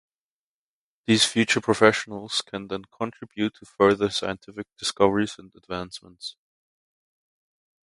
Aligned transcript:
These 1.05 1.25
future 1.25 1.61
professionals 1.61 2.41
can 2.41 2.69
then 2.69 2.85
contribute 2.85 3.53
to 3.59 3.67
further 3.67 4.09
scientific 4.09 4.65
discoveries 4.75 5.35
and 5.37 5.51
advancements. 5.55 6.35